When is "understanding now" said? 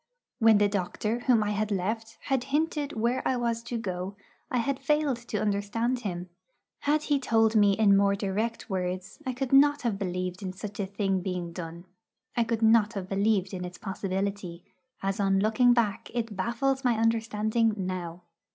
16.97-18.23